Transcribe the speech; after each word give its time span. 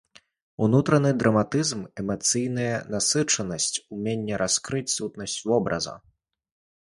Унутраны 0.67 1.09
драматызм, 1.23 1.81
эмацыйная 2.03 2.71
насычанасць, 2.95 3.69
уменне 3.97 4.35
раскрыць 4.45 4.87
сутнасць 4.97 5.39
вобраза. 5.51 5.95